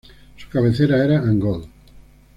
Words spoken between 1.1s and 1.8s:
Angol.